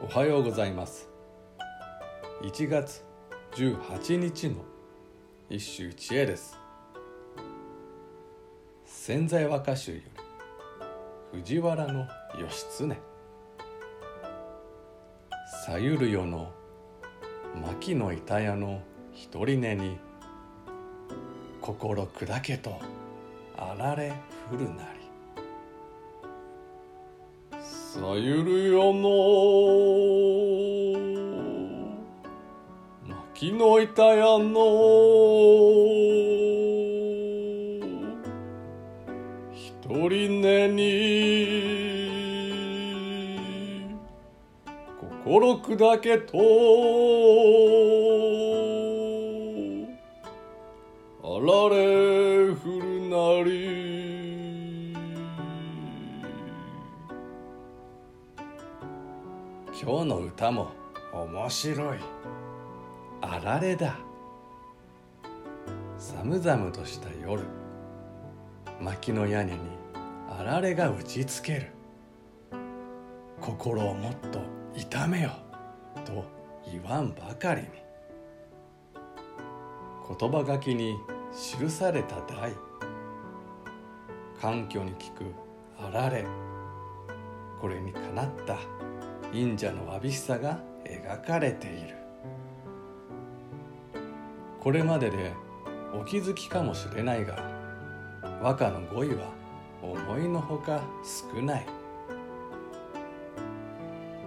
[0.00, 1.08] おはようございます。
[2.42, 3.04] 1月
[3.52, 4.64] 18日の
[5.48, 6.58] 一首一会です。
[8.84, 10.00] 潜在和歌集よ
[11.32, 12.08] り藤原の
[12.40, 12.96] 義経。
[15.64, 16.50] さゆるよの
[17.54, 18.80] 牧の板屋の
[19.12, 19.98] 一人寝に
[21.60, 22.80] 心砕けと
[23.56, 24.12] あられ
[24.50, 25.01] 降るなり。
[27.94, 29.10] さゆるよの。
[33.06, 34.62] 牧の板屋の。
[39.52, 39.74] 一
[40.08, 40.80] 人寝に。
[45.20, 46.38] 心砕けと。
[51.22, 51.76] あられ
[52.52, 54.01] 降るなり。
[59.84, 60.70] 今日の歌も
[61.12, 61.98] 面白い。
[63.20, 63.98] あられだ。
[65.98, 67.42] 寒々とした夜
[68.80, 69.58] 薪の屋根に
[70.38, 71.66] あられが打ちつける。
[73.40, 74.38] 心をもっと
[74.76, 75.32] 痛めよ
[76.04, 76.24] と
[76.70, 77.68] 言わんばかりに。
[80.16, 80.94] 言葉書きに
[81.58, 82.52] 記された題
[84.40, 85.34] 環境に効く
[85.76, 86.24] あられ。
[87.60, 88.58] これにかなった。
[89.32, 91.96] 忍者のわびしさが描かれている。
[94.60, 95.32] これまでで
[95.98, 97.42] お気づきかもしれないが
[98.42, 99.32] 和歌の語彙は
[99.82, 101.66] 思いのほか少ない。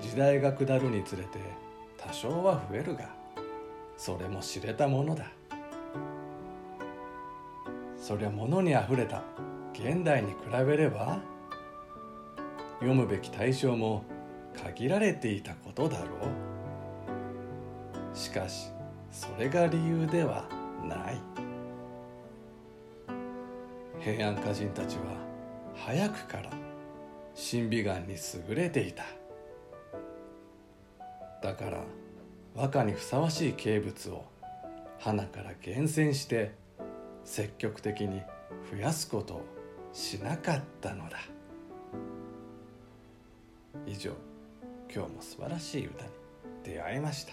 [0.00, 1.40] 時代が下るにつれて
[1.96, 3.08] 多少は増えるが
[3.96, 5.26] それも知れたものだ。
[7.96, 9.22] そりゃ物にあふれた
[9.72, 11.18] 現代に比べれば
[12.78, 14.04] 読むべき対象も
[14.52, 16.06] 限られていたことだろ
[18.14, 18.16] う。
[18.16, 18.68] しかし
[19.10, 20.48] それが理由では
[20.84, 21.20] ない。
[24.00, 25.02] 平安歌人たちは
[25.74, 26.50] 早くから
[27.34, 28.14] 審美眼に
[28.48, 29.04] 優れていた。
[31.42, 31.82] だから
[32.54, 34.24] 和歌にふさわしい景物を
[34.98, 36.52] 花から厳選して
[37.24, 38.22] 積極的に
[38.70, 39.44] 増やすことを
[39.92, 41.18] しなかったのだ。
[43.86, 44.31] 以上。
[44.94, 46.10] 今日も素晴らしい歌に
[46.64, 47.32] 出会えました。